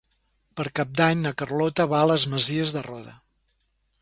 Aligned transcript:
Per 0.59 0.63
Cap 0.79 0.95
d'Any 1.01 1.21
na 1.25 1.33
Carlota 1.41 1.87
va 1.93 2.01
a 2.01 2.09
les 2.13 2.27
Masies 2.33 2.75
de 2.79 2.85
Roda. 2.89 3.15